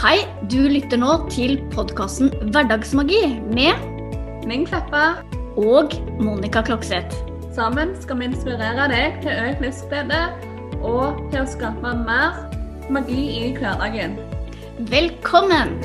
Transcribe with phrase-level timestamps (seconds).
[0.00, 3.18] Hei, du lytter nå til podkasten Hverdagsmagi
[3.52, 3.82] med
[4.48, 5.20] Ming Kleppa.
[5.60, 7.18] og Monica Klokseth.
[7.52, 10.22] Sammen skal vi inspirere deg til økt livsglede
[10.80, 12.40] og til å skape mer
[12.88, 14.16] magi i hverdagen.
[14.88, 15.76] Velkommen!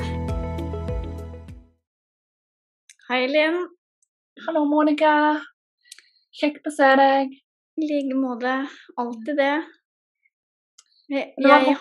[3.10, 3.66] Hei, Linn.
[4.46, 5.12] Hallo, Monica.
[6.40, 7.36] Kjekt å se deg.
[7.76, 8.62] I like måte.
[8.96, 9.56] Alltid det.
[11.06, 11.74] Jeg, jeg,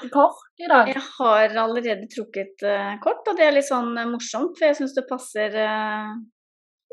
[0.62, 4.78] jeg har allerede trukket uh, kort, og det er litt sånn uh, morsomt, for jeg
[4.78, 6.12] syns det passer uh,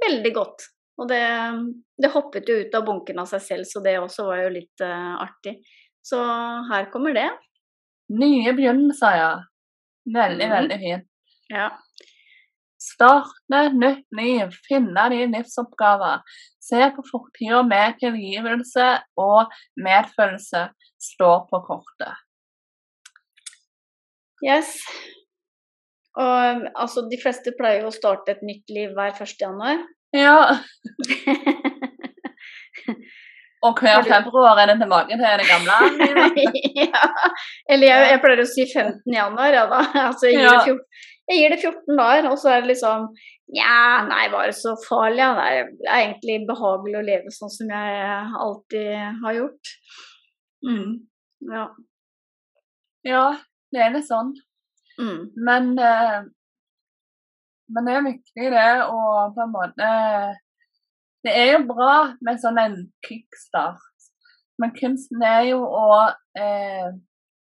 [0.00, 0.64] veldig godt.
[1.02, 1.20] Og det,
[2.00, 4.84] det hoppet jo ut av bunken av seg selv, så det også var jo litt
[4.84, 5.54] artig.
[6.04, 6.18] Så
[6.68, 7.28] her kommer det.
[8.12, 9.46] Nye Bjørn, sa jeg.
[10.12, 10.52] Veldig, mm.
[10.52, 11.08] veldig fint.
[11.52, 11.70] Ja.
[12.92, 16.20] Starte nytt liv, finne dine livsoppgaver.
[16.62, 18.88] Se på fortida med tilgivelse
[19.20, 20.66] og medfølelse
[21.02, 22.20] står på kortet.
[24.42, 24.76] Yes.
[26.18, 29.36] Og altså, de fleste pleier jo å starte et nytt liv hver 1.
[29.40, 29.80] januar.
[30.12, 30.38] Ja,
[33.62, 35.74] og hver februar er det tilbake til det gamle
[36.82, 37.02] ja.
[37.70, 39.14] Eller jeg, jeg pleier å si 15.
[39.14, 39.80] januar, ja da.
[40.08, 40.60] Altså, jeg, gir Ja.
[40.66, 40.78] 14,
[41.30, 43.08] jeg gir det 14 dager, og så er det liksom
[43.52, 45.20] Nja, nei, var det så farlig?
[45.20, 48.06] Ja, det er det er egentlig behagelig å leve sånn som jeg
[48.46, 49.72] alltid har gjort.
[50.64, 50.94] Mm.
[51.50, 51.66] Ja.
[53.04, 53.24] Ja,
[53.74, 54.32] det er litt sånn.
[54.96, 55.20] Mm.
[55.36, 56.24] Men, eh,
[57.76, 59.02] men det er viktig det å
[59.36, 59.92] på en måte
[61.24, 62.74] Det er jo bra med sånn en
[63.06, 64.08] kickstart,
[64.58, 65.86] men kunsten er jo å
[66.34, 66.88] eh,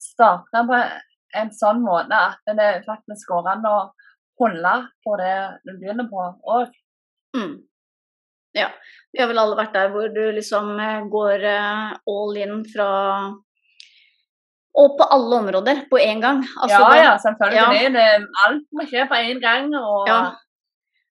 [0.04, 0.80] starte på
[1.40, 3.76] en sånn måte at det faktisk går an å
[4.40, 6.26] holde på det du begynner på
[6.56, 6.74] òg.
[7.36, 7.54] Mm.
[8.54, 8.68] Ja.
[9.12, 12.90] Vi har vel alle vært der hvor du liksom eh, går eh, all in fra
[14.74, 16.40] Og på alle områder på én gang.
[16.58, 17.90] Altså, ja, ja, selvfølgelig.
[17.94, 18.06] Det,
[18.46, 19.70] alt må skje på én gang.
[19.78, 20.22] Og, Ja.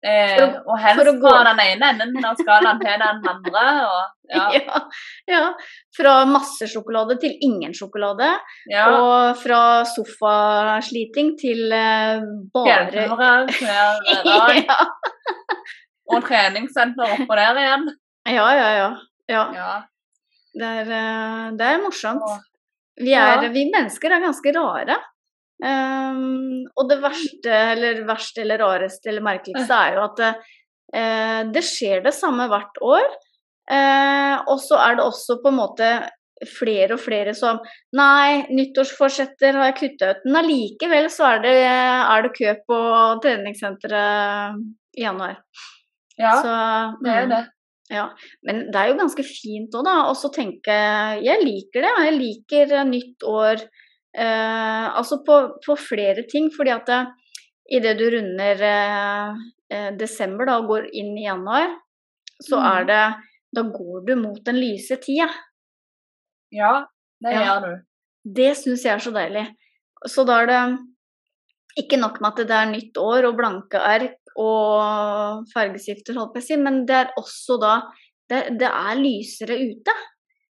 [0.04, 3.64] Eh, og helst fra den ene enden av skalaen til den andre.
[3.88, 4.04] Og,
[4.34, 4.82] ja, Ja,
[5.30, 5.44] ja.
[5.98, 8.30] Fra masse sjokolade til ingen sjokolade.
[8.72, 8.88] ja.
[8.98, 13.52] Og fra sofasliting til eh, bare Fjellturer
[14.68, 14.80] ja.
[16.14, 17.90] Og treningssenter oppå der igjen.
[18.28, 18.90] ja, ja, ja.
[19.30, 19.44] ja.
[19.56, 19.74] Ja.
[20.54, 22.28] Det, er, eh, det er morsomt.
[23.00, 25.00] Vi, er, vi mennesker er ganske rare.
[25.64, 30.32] Ehm, og det verste, eller verste eller rareste eller merkeligste er jo at det,
[30.96, 33.08] eh, det skjer det samme hvert år.
[33.64, 35.90] Uh, og så er det også på en måte
[36.52, 37.62] flere og flere som
[37.96, 40.26] Nei, nyttårsforsetter har jeg kutta ut.
[40.28, 42.80] Men allikevel så er det, er det kø på
[43.24, 44.60] treningssenteret
[45.00, 45.38] i januar.
[46.20, 46.58] ja, så,
[47.06, 47.32] det er mm.
[47.38, 47.44] det.
[47.94, 48.04] Ja,
[48.48, 49.96] men det er jo ganske fint òg, da.
[50.10, 50.76] Og så tenke
[51.24, 51.96] Jeg liker det.
[52.08, 53.64] Jeg liker nytt år.
[54.16, 56.50] Eh, altså på, på flere ting.
[56.54, 57.02] Fordi at det,
[57.74, 59.42] idet du runder eh,
[59.74, 61.74] eh, desember da, og går inn i januar,
[62.44, 62.68] så Mm.
[62.78, 63.04] er det
[63.56, 65.28] Da går du mot den lyse tida.
[66.52, 66.86] Ja,
[67.22, 67.44] det Ja.
[67.44, 67.82] gjør du.
[68.34, 69.44] Det syns jeg er så deilig.
[70.08, 70.80] Så da er det
[71.78, 76.42] ikke nok med at det er nytt år og blanke ark og fargestifter, holdt på
[76.42, 77.82] å si, men det er også da
[78.30, 79.94] Det, det er lysere ute.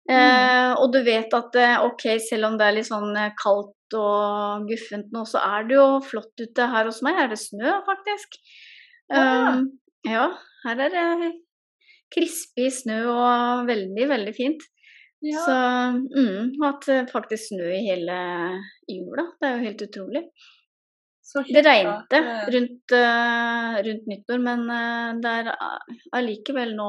[0.07, 3.97] Eh, og du vet at eh, ok, selv om det er litt sånn eh, kaldt
[3.97, 7.19] og guffent nå, så er det jo flott ute her hos meg.
[7.19, 8.40] Er det snø, faktisk?
[9.12, 9.57] Ja.
[9.57, 9.68] Um,
[10.07, 10.29] ja,
[10.63, 11.34] her er det
[12.13, 14.63] krispig snø og veldig, veldig fint.
[15.25, 15.41] Ja.
[15.44, 15.56] Så
[16.13, 18.18] mm, at det faktisk snø i hele
[18.88, 19.28] jula.
[19.39, 20.24] Det er jo helt utrolig.
[21.28, 26.88] Det regnet eh, rundt, eh, rundt nyttår, men eh, det er a- allikevel nå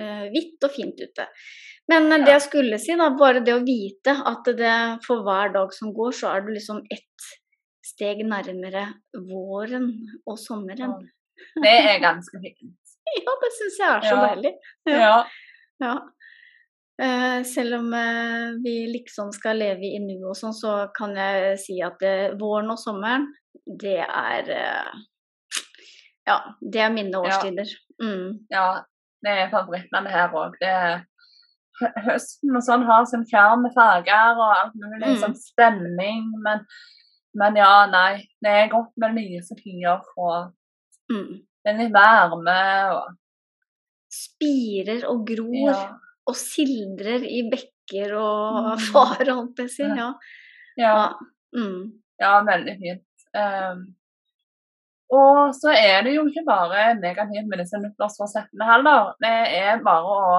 [0.00, 1.26] eh, hvitt og fint ute.
[1.92, 5.52] Men eh, det jeg skulle si, da, bare det å vite at det for hver
[5.58, 7.28] dag som går, så er du liksom ett
[7.84, 8.86] steg nærmere
[9.28, 9.90] våren
[10.24, 10.96] og sommeren.
[11.60, 12.72] Det er ganske fint.
[13.14, 14.22] Ja, det syns jeg er så Ja.
[14.30, 14.50] deilig.
[14.88, 15.16] Ja.
[15.84, 15.94] Ja.
[17.04, 21.58] Eh, selv om eh, vi liksom skal leve i nuet og sånn, så kan jeg
[21.60, 23.28] si at eh, våren og sommeren,
[23.66, 24.92] det er eh,
[26.26, 27.68] Ja, det er mine årstider.
[28.02, 28.46] Mm.
[28.50, 28.82] ja.
[29.24, 30.56] Det er favorittene her òg.
[32.04, 35.16] Høsten og sånn har sin sjarm med farger og alt mulig, Mm.
[35.22, 36.60] sånn stemning, men,
[37.34, 38.20] men ja, nei.
[38.44, 40.52] Det er godt med lyse tider og
[41.10, 41.40] Mm.
[41.66, 42.58] er litt varme
[42.94, 43.16] og
[44.14, 45.78] Spirer og gror ja.
[46.28, 48.78] og sildrer i bekker og Mm.
[48.92, 49.82] far, holdt jeg på å si.
[49.82, 49.96] Ja.
[49.96, 50.12] ja.
[50.76, 51.12] Ja.
[51.56, 51.92] Mm.
[52.20, 53.02] Ja, veldig fint.
[53.38, 53.84] Ehm,
[55.14, 59.12] og så er det jo ikke bare negativt med disse nyttårsforsettene heller.
[59.22, 60.38] Det er bare å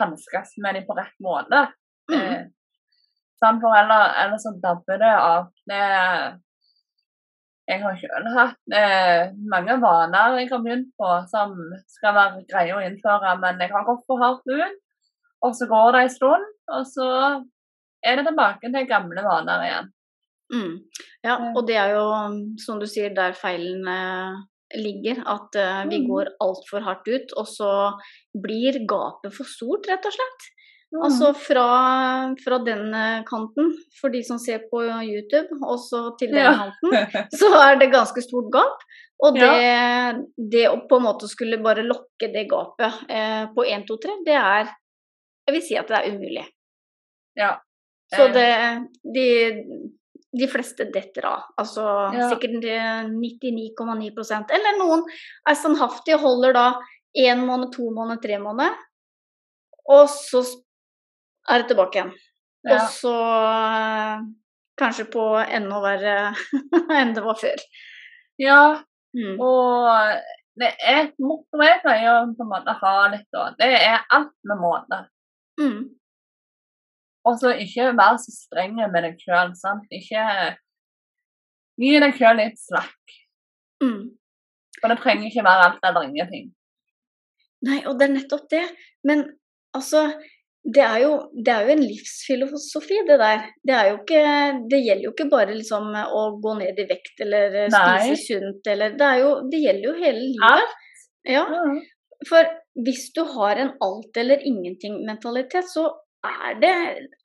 [0.00, 1.66] hanskes med dem på rett måte.
[2.12, 2.48] Mm.
[3.42, 5.48] Sant, for ellers, ellers så dabber det av.
[5.68, 5.82] Det,
[7.72, 11.56] jeg har selv hatt eh, mange vaner jeg har begynt på som
[11.90, 14.78] skal være greie å innføre, men jeg har gått for hardt ut.
[15.42, 17.08] Og så går det en stund, og så
[18.06, 19.90] er det tilbake til gamle vaner igjen.
[20.52, 20.72] Mm.
[21.24, 22.06] Ja, og det er jo,
[22.60, 24.40] som du sier, der feilen eh,
[24.76, 25.22] ligger.
[25.28, 26.08] At uh, vi Mm.
[26.10, 27.70] går altfor hardt ut, og så
[28.34, 30.46] blir gapet for stort, rett og slett.
[30.92, 31.02] Mm.
[31.08, 31.66] Altså fra,
[32.44, 33.70] fra den eh, kanten,
[34.00, 36.52] for de som ser på YouTube, og så til den Ja.
[36.52, 36.92] kanten,
[37.40, 38.84] så er det ganske stort gap.
[39.22, 39.52] Og det,
[40.52, 44.16] det å på en måte skulle bare lokke det gapet eh, på 1, 2, 3,
[44.26, 44.68] det er
[45.48, 46.44] Jeg vil si at det er umulig.
[47.36, 47.52] Ja.
[48.14, 48.32] Så Eh.
[48.36, 48.50] det
[49.14, 49.26] De,
[50.32, 51.42] de fleste detter av.
[51.60, 51.82] Altså
[52.16, 52.28] Ja.
[52.30, 55.02] sikkert eh, 99,9% Eller noen
[55.48, 56.66] er standhaftige og holder da
[57.18, 58.76] én måned, to måneder, tre måneder.
[59.92, 60.40] Og så
[61.50, 62.12] er det tilbake igjen.
[62.64, 62.76] Ja.
[62.78, 64.22] Og så eh,
[64.80, 66.14] kanskje på enda verre
[67.00, 67.66] enn det var før.
[68.40, 68.62] ja.
[69.12, 69.34] Mm.
[69.44, 70.22] Og
[70.56, 73.50] det er et motto jeg pleier å på en måte ha litt da.
[73.58, 74.98] Det er alt med måte.
[75.60, 75.82] Mm.
[77.28, 79.52] Og så ikke være så streng med deg sjøl.
[79.94, 80.24] Ikke
[81.82, 83.16] gi deg sjøl litt slakk.
[83.82, 84.02] Mm.
[84.80, 86.50] For det trenger ikke være alt eller ingenting.
[87.62, 88.64] Nei, og det er nettopp det.
[89.06, 89.24] Men
[89.76, 90.08] altså
[90.62, 93.46] det er, jo, det er jo en livsfilosofi, det der.
[93.66, 94.20] Det, er jo ikke,
[94.70, 98.20] det gjelder jo ikke bare liksom å gå ned i vekt eller eh, spise Nei.
[98.20, 100.76] sunt eller Det, er jo, det gjelder jo hele livet.
[101.32, 101.42] Ja,
[102.28, 102.46] for
[102.86, 105.88] hvis du har en alt eller ingenting-mentalitet, så
[106.26, 106.74] er det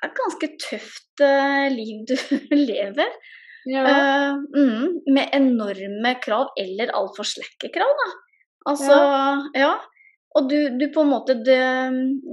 [0.05, 2.15] et ganske tøft eh, liv du
[2.69, 3.11] lever.
[3.67, 3.83] Ja.
[3.83, 8.07] Uh, mm, med enorme krav, eller altfor slakke krav, da.
[8.71, 8.97] Altså,
[9.55, 9.73] ja.
[10.37, 11.61] Og du, du på en måte det,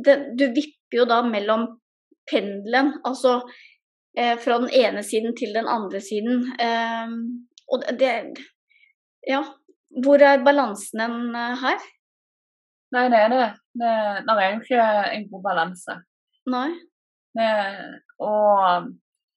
[0.04, 1.68] det, Du vipper jo da mellom
[2.30, 3.40] pendelen, altså
[4.18, 6.46] eh, fra den ene siden til den andre siden.
[6.60, 7.14] Eh,
[7.72, 8.14] og det,
[9.28, 9.44] Ja.
[10.04, 11.84] Hvor er balansen hen eh, her?
[12.94, 13.44] Nei, det er det.
[13.78, 13.92] Det,
[14.26, 14.86] det er jo ikke
[15.18, 15.96] en god balanse.
[16.50, 16.70] Nei.
[17.40, 17.86] Eh,
[18.22, 18.90] og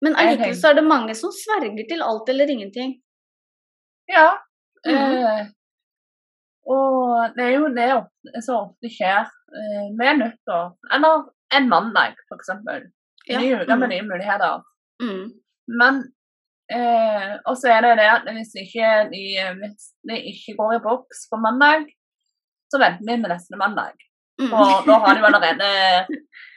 [0.04, 2.98] Men allikevel så er det mange som sverger til alt eller ingenting.
[4.10, 4.38] ja.
[4.86, 4.96] Mhm.
[4.96, 5.48] Eh,
[6.68, 10.74] og det er jo det som ofte skjer eh, med nyttår.
[10.94, 11.24] Eller
[11.56, 12.52] en mandag, f.eks.
[13.28, 13.40] Ja.
[13.40, 14.62] Ny uke med mm, nye muligheter.
[15.04, 15.26] mm,
[15.80, 16.02] Men
[16.72, 19.24] eh, Og så er det det at hvis ikke de,
[19.62, 21.88] hvis de ikke går i boks på mandag,
[22.72, 23.96] så venter vi med neste mandag.
[24.42, 24.54] Mm.
[24.54, 25.70] Og da har de jo allerede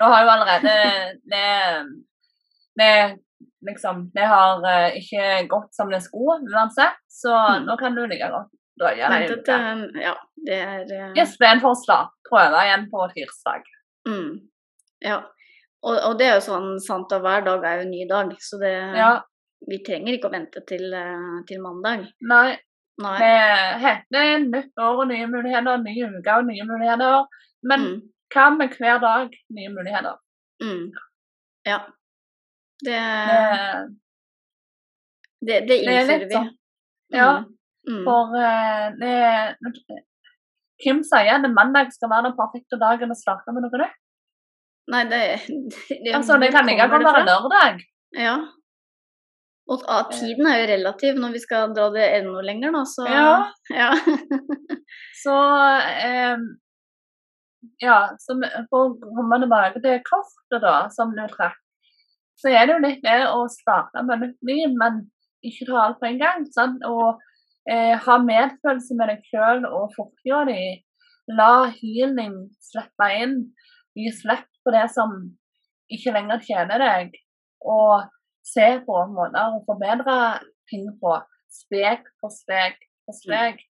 [0.01, 0.75] Da har jo allerede
[1.33, 1.49] det,
[2.81, 2.93] det
[3.67, 7.67] liksom Det har eh, ikke gått som det skulle uansett, så Mm.
[7.67, 8.51] nå kan du like godt
[8.81, 10.15] drøye deg til Ja,
[10.47, 12.01] det er eh, Istedenfor å
[12.31, 13.63] prøve igjen på tirsdag.
[14.09, 14.41] mm,
[15.05, 15.21] Ja.
[15.83, 18.33] Og, og det er jo sånn sant at hver dag er jo en ny dag,
[18.41, 19.21] så det Ja.
[19.69, 22.07] Vi trenger ikke å vente til, eh, til mandag.
[22.23, 22.57] Nei,
[22.99, 23.19] Nei.
[24.11, 27.27] det er nytt år og nye muligheter, ny uke og nye muligheter.
[27.63, 27.97] Men Mm,
[28.35, 30.17] hva med hver dag nye muligheter?
[30.63, 30.85] mm.
[31.69, 31.79] Ja.
[32.85, 33.01] Det,
[35.41, 36.35] Det, det, er innfører vi.
[36.35, 36.51] sånn.
[37.13, 37.31] Ja.
[37.89, 38.05] Mm.
[38.05, 40.05] For uh, det
[40.81, 43.99] Kim sier at mandag skal være den perfekte dagen å starte med noe nytt.
[44.91, 45.21] Nei, det,
[46.05, 47.83] det Altså, det kan ikke kommer være lørdag.
[48.17, 48.37] Ja.
[49.71, 53.05] Og ah, tiden er jo relativ når vi skal dra det enda lenger, da, så
[53.07, 53.29] Ja.
[53.71, 53.91] ja.
[55.23, 55.35] Så
[56.09, 56.41] eh,
[57.83, 58.37] Ja, så
[58.71, 61.59] for å komme tilbake til kortet, da, som du trakk,
[62.41, 65.03] så er det jo litt det å starte med nytt liv, men
[65.45, 66.47] ikke ta alt på en gang.
[66.55, 66.85] Sant?
[66.89, 67.21] Og
[67.69, 70.63] eh, ha medfølelse med deg sjøl og fortida di.
[71.37, 73.37] La healing slippe inn.
[73.99, 75.19] Gi slipp på det som
[75.93, 77.13] ikke lenger tjener deg.
[77.69, 78.09] Og
[78.47, 80.17] se på måter å forbedre
[80.71, 81.19] ting på.
[81.51, 83.61] Steg for steg for steg.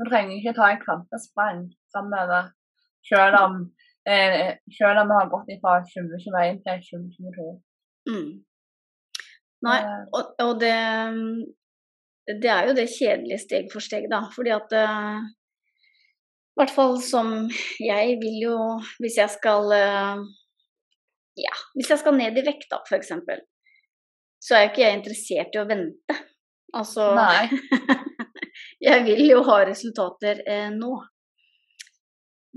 [0.00, 2.50] Du trenger ikke ta et kvantesprang framover,
[3.08, 3.56] selv om,
[4.08, 7.50] eh, selv om vi har gått fra 2021 til 2022.
[8.10, 8.30] Mm.
[9.66, 10.76] Nei, Eh, og, og det
[12.40, 14.22] Det er jo det kjedelige steg for steg, da.
[14.32, 17.32] Fordi at eh, I hvert fall som
[17.80, 18.56] jeg vil jo
[19.02, 20.22] Hvis jeg skal eh,
[21.40, 23.12] Ja, hvis jeg skal ned i vekt, da, f.eks.,
[24.40, 26.14] så er jo ikke jeg interessert i å vente.
[26.76, 27.48] Altså Nei.
[28.86, 30.94] Jeg vil jo ha resultater eh, nå.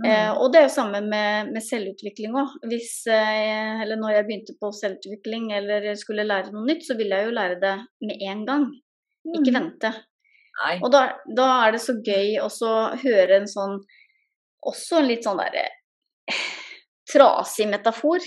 [0.01, 0.05] Mm.
[0.09, 2.55] Eh, og det er jo samme med, med selvutvikling òg.
[2.65, 7.29] Eh, eller når jeg begynte på selvutvikling eller skulle lære noe nytt, så ville jeg
[7.29, 8.65] jo lære det med en gang.
[9.35, 9.59] Ikke Mm.
[9.59, 9.93] vente.
[10.63, 10.73] Nei.
[10.83, 11.03] Og da,
[11.38, 12.50] da er det så gøy å
[13.01, 13.79] høre en sånn
[14.65, 15.63] Også en litt sånn derre
[17.12, 18.19] trasig metafor.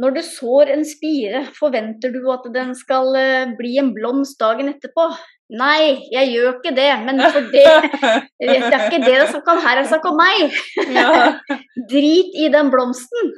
[0.00, 4.68] når du sår en spire, forventer du at den skal eh, bli en blomst dagen
[4.72, 5.06] etterpå?
[5.52, 7.64] Nei, jeg gjør ikke det, men for det
[8.40, 10.56] Det er ikke det det er snakk om her, det er snakk om meg.
[10.96, 11.10] Ja.
[11.92, 13.32] Drit i den blomsten.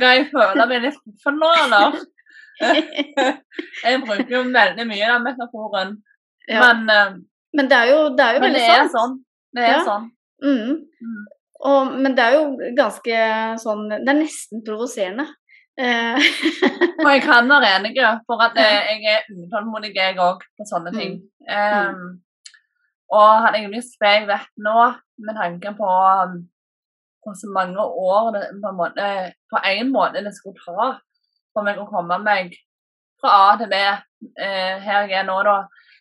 [0.00, 2.00] Ja, jeg føler meg litt fornøyd.
[2.64, 5.94] Jeg bruker jo veldig mye den metaforen.
[6.48, 6.60] Ja.
[6.72, 7.14] Men, eh,
[7.54, 9.16] Men det er jo, det er jo veldig det er sånn.
[9.54, 9.80] Det er Ja.
[9.86, 10.10] sånn.
[10.44, 10.72] Mm.
[11.08, 11.22] Mm.
[11.64, 13.18] Og, men det er jo ganske
[13.62, 15.28] sånn Det er nesten provoserende.
[15.78, 16.26] Eh,
[17.04, 17.94] Og jeg kan være enig,
[18.28, 20.98] for at eh, jeg er utålmodig jeg òg på sånne Mm.
[20.98, 21.14] ting.
[21.44, 22.04] Um,
[23.14, 24.78] og hadde jeg visst det jeg vet nå,
[25.26, 26.38] med tanke på um,
[27.24, 29.08] hvor så mange år det på en måte
[29.50, 30.94] på en måte det skulle ta
[31.54, 32.54] for meg å komme meg
[33.20, 35.56] fra A til B, eh, her jeg er nå, da.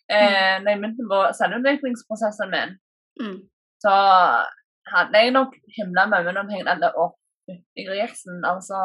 [0.09, 2.73] Eh, når jeg begynte på selvutviklingsprosessen min,
[3.21, 3.37] mm.
[3.85, 3.93] så
[4.91, 7.11] hadde jeg nok himla med med om at å,
[7.47, 8.81] fytti grisen, altså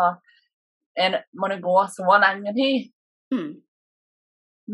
[0.99, 2.91] er Må det gå så lang tid?
[3.35, 3.53] Mm.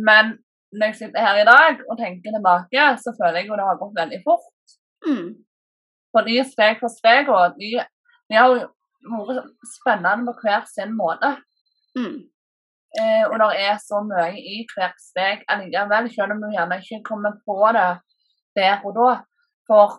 [0.08, 0.36] Men
[0.74, 3.80] når jeg sitter her i dag og tenker tilbake, så føler jeg jo det har
[3.82, 4.76] gått veldig fort.
[5.06, 5.28] Mm.
[6.14, 7.70] Fordi steg for steg, og de,
[8.30, 11.34] de har jo vært spennende på hver sin måte.
[11.98, 12.22] Mm.
[13.00, 17.02] Eh, og det er så mye i hvert steg allikevel, selv om du gjerne ikke
[17.08, 17.90] kommer på det
[18.58, 19.10] der og da.
[19.68, 19.98] For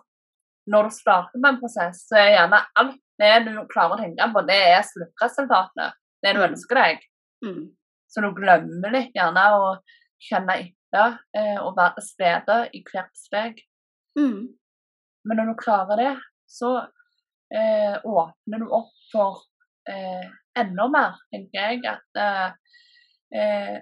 [0.72, 4.28] når du starter med en prosess, så er gjerne alt det du klarer å tenke
[4.32, 5.96] på, det er sluttresultatet.
[6.26, 7.02] Det du ønsker deg.
[7.46, 7.62] Mm.
[8.10, 9.66] Så du glemmer litt gjerne å
[10.26, 13.60] kjenne etter eh, og være til stede i hvert steg.
[14.18, 14.48] Mm.
[15.26, 16.14] Men når du klarer det,
[16.50, 16.72] så
[17.54, 19.44] eh, åpner du opp for
[19.90, 20.24] eh,
[20.58, 21.82] enda mer, tenker jeg.
[21.86, 22.48] At eh,
[23.38, 23.76] eh,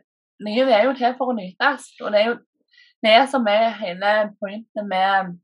[0.45, 1.89] livet er jo til for å nytes.
[2.03, 2.37] Og det er jo
[3.05, 5.35] det som er hele pointet med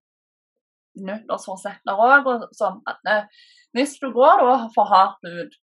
[1.00, 2.28] nyttårsforsetter òg.
[2.28, 3.32] Og sånn at
[3.76, 5.60] hvis du går da for hardt ut,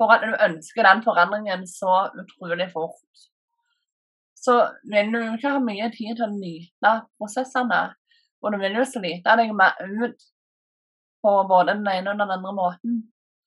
[0.00, 3.26] for at du ønsker den forandringen så utrolig fort,
[4.40, 4.56] så
[4.88, 7.80] vil du ikke ha mye tid til å nyte prosessene.
[8.40, 10.28] Og du vil jo slite deg med ut
[11.20, 12.94] på både den ene og den andre måten.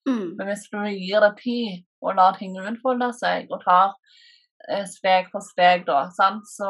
[0.05, 0.35] Mm.
[0.37, 3.95] Men hvis du gir det tid og lar ting utfolde seg, og tar
[4.69, 6.69] eh, steg for steg, da, sant, så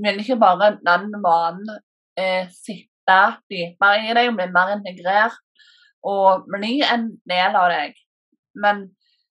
[0.00, 1.76] vil ikke bare den vanen
[2.18, 3.20] eh, sitte
[3.52, 5.38] dypere i deg og bli mer integrert
[6.06, 7.94] og bli en del av deg,
[8.58, 8.88] men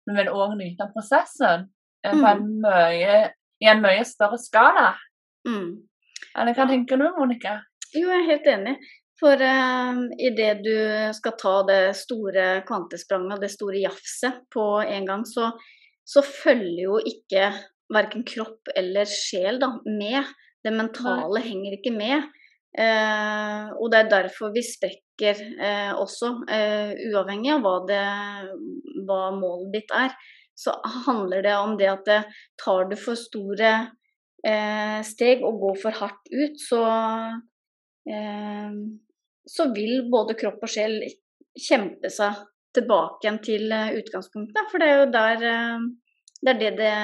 [0.04, 1.68] vi vil òg nyte prosessen
[2.04, 3.16] eh, på en mye,
[3.62, 4.92] i en mye større skala.
[5.48, 5.70] Mm.
[6.34, 7.58] Eller hva tenker du, Monica?
[7.94, 8.76] Jo, jeg er helt enig.
[9.20, 10.74] For uh, idet du
[11.14, 15.52] skal ta det store kvantespranget det store jafset på en gang, så,
[16.02, 17.52] så følger jo ikke
[17.94, 20.32] verken kropp eller sjel da, med.
[20.64, 22.26] Det mentale henger ikke med.
[22.74, 28.00] Eh, og det er derfor vi sprekker eh, også, eh, uavhengig av hva, det,
[29.06, 30.16] hva målet ditt er.
[30.58, 30.74] Så
[31.06, 32.20] handler det om det at det,
[32.60, 33.72] tar du for store
[34.46, 36.82] eh, steg og går for hardt ut, så
[38.10, 38.76] eh,
[39.44, 40.98] så vil både kropp og sjel
[41.54, 42.40] kjempe seg
[42.74, 44.70] tilbake igjen til eh, utgangspunktet.
[44.70, 45.90] For det er jo der eh,
[46.44, 46.94] Det er det, det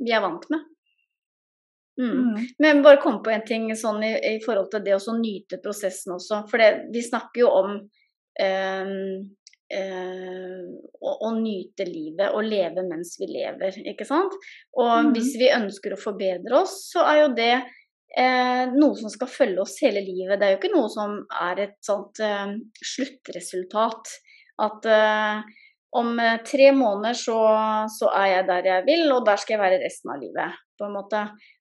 [0.00, 0.69] vi er vant med.
[2.00, 2.12] Mm.
[2.12, 2.46] Mm.
[2.58, 6.16] Men bare kom på en ting sånn i, i forhold til det å nyte prosessen
[6.16, 6.44] også.
[6.50, 7.74] For det, vi snakker jo om
[8.46, 8.94] øh,
[9.80, 10.62] øh,
[11.00, 14.38] å, å nyte livet og leve mens vi lever, ikke sant.
[14.78, 15.12] Og mm.
[15.16, 19.66] hvis vi ønsker å forbedre oss, så er jo det øh, noe som skal følge
[19.66, 20.38] oss hele livet.
[20.40, 22.56] Det er jo ikke noe som er et sånt eh,
[22.94, 24.18] sluttresultat.
[24.60, 24.84] At
[25.96, 27.38] om eh, tre måneder så,
[27.90, 30.58] så er jeg der jeg vil, og der skal jeg være resten av livet.
[30.80, 31.18] på en måte.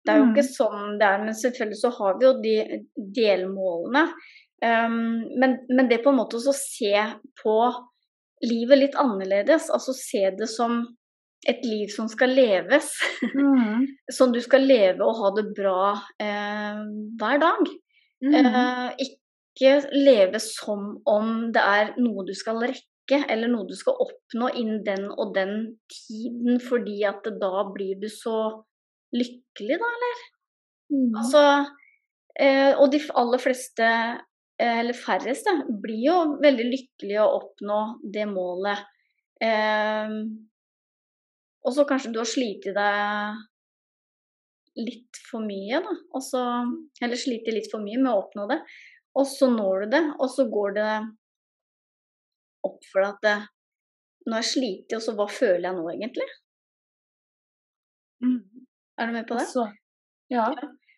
[0.06, 0.34] Det er jo Mm.
[0.36, 2.58] ikke sånn det er, men selvfølgelig så har vi jo de
[3.16, 4.04] delmålene.
[4.62, 6.94] Um, men, men det på en måte å se
[7.42, 7.56] på
[8.46, 10.84] livet litt annerledes, altså se det som
[11.50, 12.92] et liv som skal leves.
[13.34, 13.88] Mm.
[14.18, 16.80] Som du skal leve og ha det bra eh,
[17.18, 17.70] hver dag.
[18.22, 18.36] Mm.
[18.38, 24.00] Eh, ikke leve som om det er noe du skal rekke, eller noe du skal
[24.04, 25.54] oppnå innen den og den
[25.92, 28.64] tiden, fordi at da blir du så
[29.16, 30.24] lykkelig, da, eller?
[30.92, 31.12] Mm.
[31.22, 31.44] Altså,
[32.40, 33.92] eh, og de aller fleste,
[34.60, 37.80] eh, eller færreste, blir jo veldig lykkelige å oppnå
[38.14, 38.84] det målet.
[39.44, 40.18] Eh,
[41.68, 43.46] og så kanskje du har slitt deg
[44.78, 45.96] litt for mye, da.
[46.18, 46.42] Også,
[47.02, 48.60] eller slitt litt for mye med å oppnå det.
[49.18, 50.92] Og så når du det, og så går det
[52.68, 53.38] opp for deg at det,
[54.28, 56.28] nå har jeg slitt, og så hva føler jeg nå egentlig?
[58.24, 58.42] Mm.
[58.98, 59.46] Er du med på det?
[59.46, 59.68] Altså,
[60.34, 60.50] ja.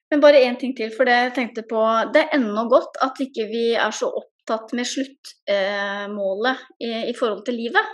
[0.10, 1.82] Men bare én ting til, for det jeg tenkte på
[2.14, 7.16] Det er ennå godt at ikke vi er så opptatt med sluttmålet eh, i, i,
[7.18, 7.92] forhold til livet.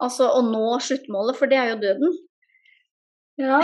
[0.00, 2.16] Altså å nå sluttmålet, for det er jo døden.
[3.38, 3.60] Ja.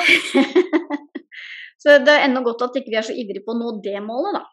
[1.83, 3.97] så det er ennå godt at ikke vi er så ivrige på å nå det
[4.05, 4.45] målet, da.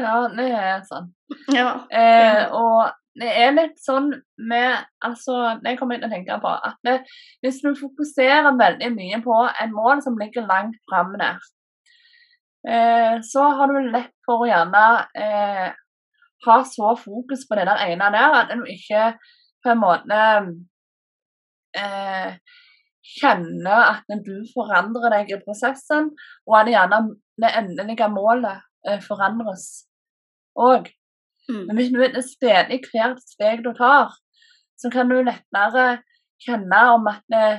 [0.00, 1.12] ja, det er sant.
[1.54, 1.68] Ja.
[1.92, 4.10] Eh, og det er litt sånn
[4.50, 6.96] med Altså, det kommer jeg til å tenke på at det,
[7.44, 11.40] hvis du fokuserer veldig mye på en mål som ligger langt framme der,
[12.68, 14.84] eh, så har du lett for å gjerne
[15.22, 15.68] eh,
[16.46, 19.12] ha så fokus på det der ene der at du ikke
[19.64, 20.20] på en måte
[21.78, 22.36] eh,
[23.16, 26.10] kjenner at du forandrer deg i prosessen,
[26.46, 27.02] og at gjerne
[27.42, 29.86] det endelige målet eh, forandres
[30.58, 30.88] òg.
[31.48, 31.64] Mm.
[31.68, 34.14] Men hvis du er stedig i hvert steg du tar,
[34.76, 35.86] så kan du lettere
[36.42, 37.50] kjenne om at det,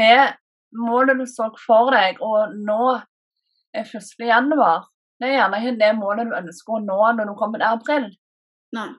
[0.00, 0.14] det
[0.76, 2.96] målet du så for deg å nå
[3.76, 4.08] er 1.
[4.26, 4.88] januar,
[5.20, 8.08] det er gjerne ikke det målet du ønsker å nå når du kommer til april.
[8.74, 8.90] Nei.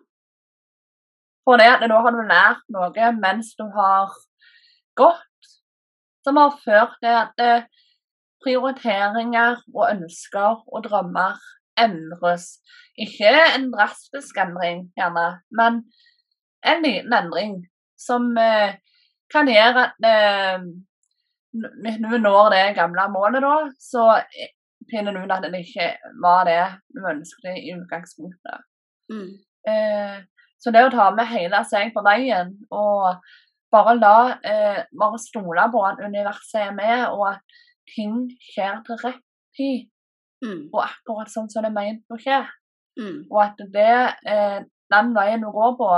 [1.47, 4.13] For det at da har du lært noe mens du har
[4.99, 5.51] gått,
[6.21, 7.65] som har ført til at eh,
[8.45, 11.41] prioriteringer og ønsker og drømmer
[11.79, 12.59] endres.
[12.99, 15.83] Ikke en drastisk endring, gjerne, men
[16.67, 17.59] en liten endring
[17.99, 18.77] som eh,
[19.31, 20.65] kan gjøre at eh,
[21.53, 24.21] når vi når det gamle målet, da, så
[24.91, 26.61] finner du ut at det ikke var det
[26.95, 28.67] vi ønsket i utgangspunktet.
[29.11, 29.31] Mm.
[29.67, 30.19] Eh,
[30.61, 33.23] så det å ta med hele seg på veien og
[33.71, 37.59] bare la eh, bare stole på at universet er med, og at
[37.95, 39.23] ting skjer til rett
[39.57, 39.87] tid,
[40.41, 40.71] Mm.
[40.73, 42.39] og akkurat sånn som det er ment å skje.
[42.99, 43.17] Mm.
[43.29, 44.59] Og at det, eh,
[44.91, 45.89] den veien du går på,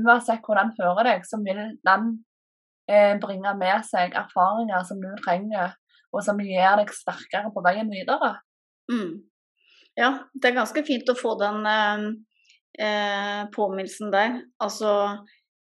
[0.00, 2.06] uansett hvor den fører deg, så vil den
[2.88, 5.76] eh, bringe med seg erfaringer som du trenger,
[6.12, 8.36] og som gjør deg sterkere på veien videre.
[8.90, 9.20] Mm.
[9.96, 12.06] Ja, det er ganske fint å få den eh,
[12.80, 14.40] eh, påminnelsen der.
[14.62, 14.92] Altså,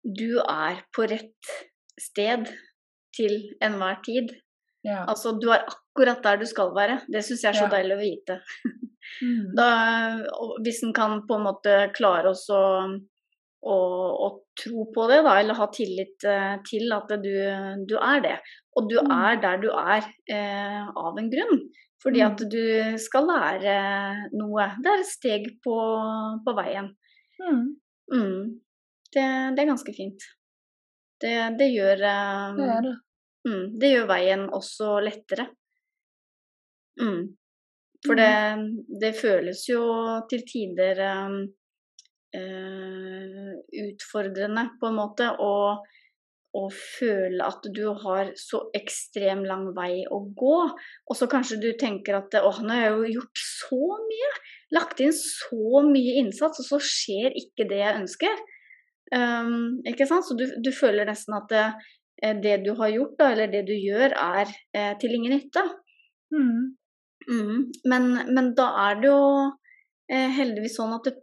[0.03, 1.53] du er på rett
[1.99, 2.49] sted
[3.15, 4.33] til enhver tid.
[4.83, 5.05] Ja.
[5.07, 7.01] Altså, du er akkurat der du skal være.
[7.11, 7.73] Det syns jeg er så Ja.
[7.77, 8.39] deilig å vite.
[9.21, 9.53] Mm.
[9.55, 9.67] Da,
[10.63, 12.61] hvis en kan på en måte klare oss å,
[13.63, 13.75] å,
[14.25, 14.27] å
[14.59, 17.31] tro på det, da, eller ha tillit eh, til at du,
[17.87, 18.35] du er det.
[18.75, 19.11] Og du Mm.
[19.11, 21.63] er der du er eh, av en grunn.
[22.03, 22.31] Fordi Mm.
[22.31, 23.75] at du skal lære
[24.35, 24.65] noe.
[24.83, 25.77] Det er et steg på,
[26.43, 26.89] på veien.
[27.39, 27.63] Mm.
[28.11, 28.59] Mm.
[29.13, 30.19] Det, det er ganske fint.
[31.21, 32.95] Det, det gjør eh, Det er det.
[33.47, 35.49] Mm, det gjør veien også lettere.
[37.01, 37.33] Mm.
[38.03, 38.31] For det,
[38.99, 39.83] det føles jo
[40.31, 41.37] til tider um,
[42.35, 43.51] uh,
[43.85, 45.77] utfordrende, på en måte, å,
[46.53, 50.57] å føle at du har så ekstremt lang vei å gå.
[51.07, 54.33] Og så kanskje du tenker at åh, nå har jeg jo gjort så mye,
[54.75, 58.45] lagt inn så mye innsats, og så skjer ikke det jeg ønsker.
[59.13, 60.27] Um, ikke sant?
[60.27, 61.55] Så du, du føler nesten at
[62.23, 65.63] det, eh, du har gjort, da, eller det du gjør, er eh, til ingen nytte.
[66.33, 66.77] Mm.
[67.27, 67.59] Mm.
[67.89, 69.25] Men, men da er det jo
[70.11, 71.15] eh, heldigvis sånn at det,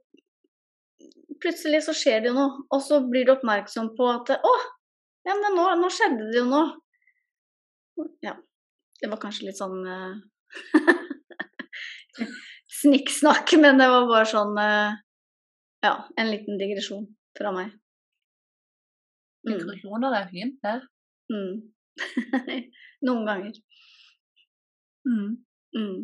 [1.41, 4.55] plutselig så skjer det jo noe, og så blir du oppmerksom på at å,
[5.29, 6.69] ja, men nå, nå skjedde det jo noe.
[8.25, 8.37] Ja.
[9.01, 9.81] Det var kanskje litt sånn
[12.81, 17.07] snikksnakk, men det var bare sånn Ja, en liten digresjon
[17.39, 17.73] fra meg.
[19.47, 19.53] Mm.
[19.55, 20.79] Digresjoner er fint, det.
[21.33, 21.55] Mm.
[23.07, 23.61] Noen ganger.
[25.09, 25.31] Mm.
[25.77, 26.01] Mm.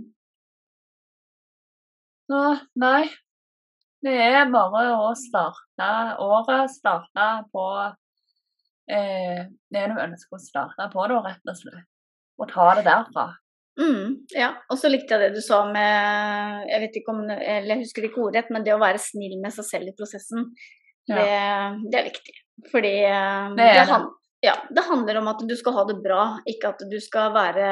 [2.32, 2.42] Nå,
[2.82, 3.04] nei,
[4.06, 5.90] det er bare å starte
[6.22, 7.66] året, starte på
[8.90, 11.84] eh, det du ønsker å starte på, da, rett og slett.
[12.36, 13.30] Og ta det derfra.
[13.76, 17.74] Mm, ja, og så likte jeg det du sa med Jeg vet ikke om, eller
[17.74, 20.48] jeg husker ikke ordrett, men det å være snill med seg selv i prosessen.
[21.08, 21.30] Det,
[21.92, 22.34] det er viktig.
[22.72, 23.98] Fordi eh, Det er det.
[24.46, 27.68] ja, det handler om at du skal ha det bra, ikke at du skal være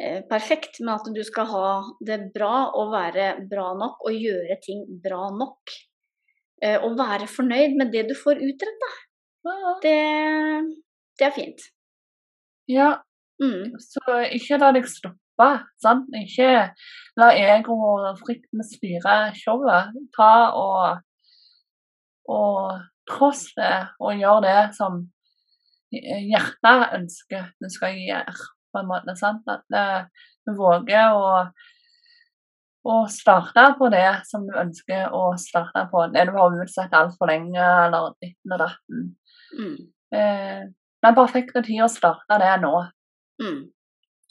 [0.00, 1.66] eh, perfekt, men at du skal ha
[2.04, 5.76] det bra og være bra nok og gjøre ting bra nok.
[6.64, 8.92] Eh, og være fornøyd med det du får utretta.
[9.46, 9.74] Ja.
[9.82, 9.98] Det,
[11.18, 11.68] det er fint.
[12.68, 12.96] ja,
[13.36, 14.00] Mm, så
[14.32, 15.48] ikke la deg stoppe,
[15.84, 16.06] sant.
[16.16, 16.70] Ikke
[17.20, 19.92] la egoet og frykten styre showet.
[20.16, 21.02] Ta og
[22.28, 25.04] og tross det, og gjør det som
[25.92, 28.34] hjertet ønsker du skal gjøre,
[28.72, 29.14] på en måte.
[29.16, 29.46] sant?
[29.48, 31.44] At eh, du våger å,
[32.86, 36.06] å starte på det som du ønsker å starte på.
[36.14, 39.06] Det du har utsatt altfor lenge, eller ditten og datten.
[39.58, 39.76] mm,
[40.16, 40.60] Eh,
[41.02, 42.74] fikk perfekte tid å starte det er nå.
[43.42, 43.62] mm.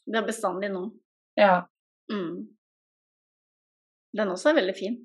[0.07, 0.85] Det er bestandig nå.
[1.37, 1.63] Ja,
[2.09, 2.45] Mm.
[4.15, 4.95] Den også er veldig fin.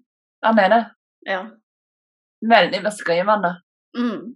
[0.45, 0.91] jeg mener
[1.27, 1.47] Ja.
[2.41, 3.55] Veldig beskrivende.
[3.99, 4.35] Mm.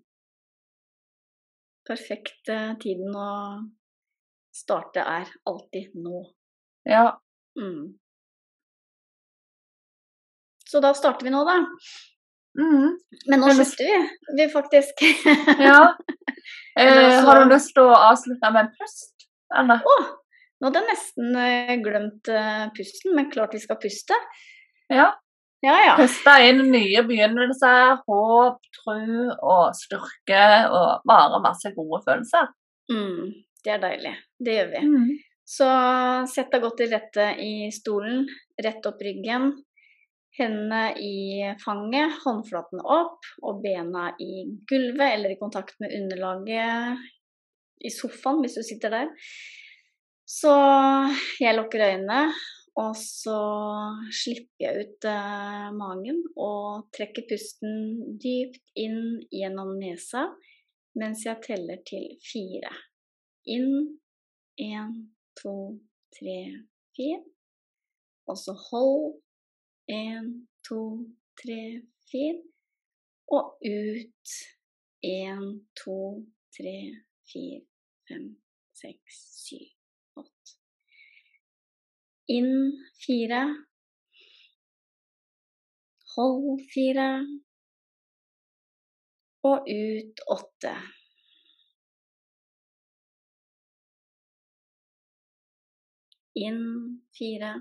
[1.89, 2.49] Perfekt
[2.81, 3.31] tiden å
[4.55, 6.25] starte er alltid nå.
[6.89, 7.21] Ja.
[7.61, 7.95] Mm.
[10.65, 11.61] Så da starter vi nå, da.
[12.59, 12.95] Mm.
[13.31, 13.99] Men nå slutter vi,
[14.41, 15.07] vi faktisk.
[15.69, 15.81] ja.
[16.75, 19.29] Eh, har du lyst til å avslutte med en pust?
[19.55, 19.79] Eller?
[19.87, 19.93] Å,
[20.59, 24.19] nå hadde jeg nesten eh, glemt eh, pusten, men klart vi skal puste.
[24.91, 25.13] Ja.
[25.65, 25.93] Ja, ja.
[25.97, 28.97] Puste inn nye begynnelser, håp, tro
[29.41, 32.51] og styrke og bare masse gode følelser.
[32.93, 33.31] Mm,
[33.65, 34.13] det er deilig.
[34.45, 34.83] Det gjør vi.
[34.91, 35.15] Mm.
[35.45, 35.69] Så
[36.33, 38.27] sett deg godt til rette i stolen.
[38.65, 39.53] Rett opp ryggen.
[40.35, 41.17] Hendene i
[41.63, 47.05] fanget, håndflatene opp og bena i gulvet eller i kontakt med underlaget
[47.85, 49.13] i sofaen hvis du sitter der.
[50.27, 50.53] Så
[51.39, 52.33] jeg lukker øynene,
[52.81, 53.39] og så
[54.11, 60.27] slipper jeg ut eh, magen og trekker pusten dypt inn gjennom nesa
[60.99, 62.73] mens jeg teller til fire.
[63.51, 63.99] Inn
[64.63, 64.95] én,
[65.39, 65.55] to,
[66.15, 66.39] tre,
[66.97, 67.21] fire.
[68.31, 69.21] Og så hold.
[69.91, 70.31] Én,
[70.67, 70.81] to,
[71.43, 71.61] tre,
[72.11, 72.43] fire.
[73.35, 74.37] Og ut.
[75.05, 75.45] Én,
[75.77, 75.99] to,
[76.57, 76.79] tre,
[77.31, 77.63] fire,
[78.09, 78.31] fem,
[78.79, 79.74] seks, syv.
[82.27, 83.43] Inn fire.
[86.17, 87.09] Hold fire.
[89.45, 90.73] Og ut åtte.
[96.35, 97.53] Inn fire.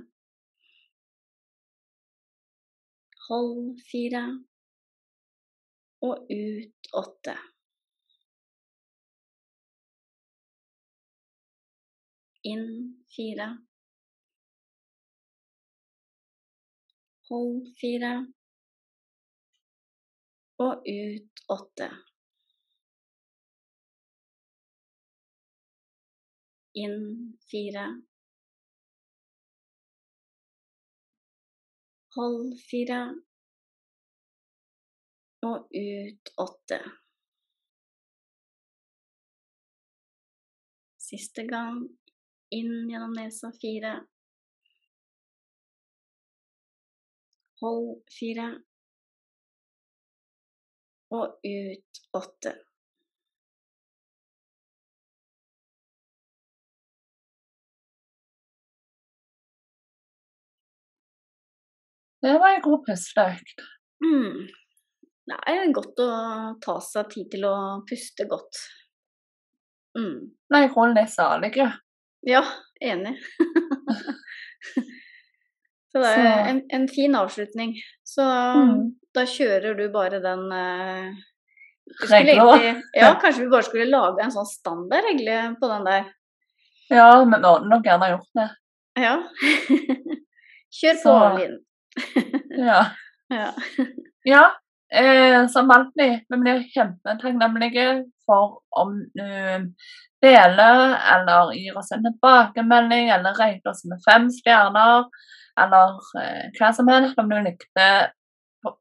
[3.28, 4.24] Hold fire.
[6.08, 7.36] Og ut åtte.
[12.44, 12.66] Inn
[13.12, 13.52] fire.
[17.34, 18.28] Hold fire.
[20.66, 21.88] Og ut åtte.
[26.84, 27.00] Inn
[27.52, 27.88] fire.
[32.20, 33.02] Hold fire.
[35.50, 36.82] Og ut åtte.
[41.10, 41.86] Siste gang.
[42.62, 44.04] Inn gjennom nesa fire.
[47.64, 48.48] Hold fire.
[51.16, 52.52] Og ut åtte.
[62.24, 63.64] Det var en god pusteøkt.
[64.04, 64.48] Mm.
[65.28, 66.10] Det er godt å
[66.64, 67.56] ta seg tid til å
[67.88, 68.60] puste godt.
[70.00, 70.34] Mm.
[70.52, 71.70] Nei, hold er salige.
[72.28, 72.44] Ja,
[72.82, 73.16] enig.
[75.94, 77.76] Så det er Så- en, en fin avslutning.
[78.04, 78.96] Så Mm.
[79.14, 81.12] da kjører du bare den eh,
[82.10, 86.06] egentlig- Ja, kanskje vi bare skulle lage en sånn standardregle på den der.
[86.90, 88.50] Ja, men vi hadde nok gjerne gjort det.
[88.98, 89.14] Ja.
[90.74, 91.58] Kjør på, Linn.
[92.68, 92.82] Ja.
[93.30, 93.52] Ja.
[94.26, 94.44] ja
[94.92, 97.86] eh, som alltid, vi blir kjempetakknemlige
[98.26, 99.74] for om du
[100.24, 105.06] deler eller gir oss en tilbakemelding eller rater oss med fem stjerner,
[105.60, 107.88] eller eh, hva som helst, om du likte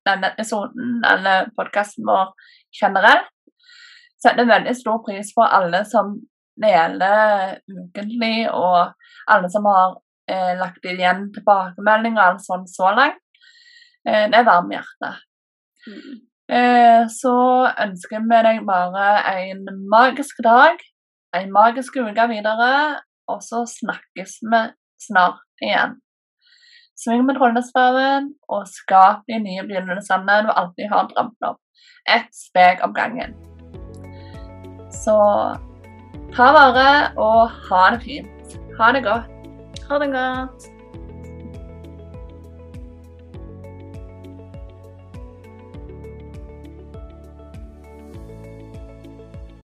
[0.06, 2.32] denne episoden eller podkasten vår
[2.80, 3.30] generelt.
[4.22, 6.14] Setter veldig stor pris på alle som
[6.62, 8.92] deler ukentlig, og
[9.32, 9.96] alle som har
[10.30, 13.18] eh, lagt igjen tilbakemeldinger og alt sånt så langt.
[14.06, 15.24] Eh, det varmer hjertet.
[15.88, 16.20] Mm.
[16.52, 17.34] Eh, så
[17.86, 20.78] ønsker vi deg bare en magisk dag,
[21.34, 22.72] en magisk uke videre,
[23.30, 24.62] og så snakkes vi
[25.00, 25.96] snart igjen.
[27.02, 31.56] Sving med trollestaven og skap de nye begynnelsene du alltid har drømt om.
[32.06, 33.34] Ett steg om gangen.
[35.02, 35.16] Så
[36.36, 36.86] ta vare
[37.18, 38.54] og ha det fint.
[38.78, 39.26] Ha det godt.
[39.88, 40.71] Ha det godt.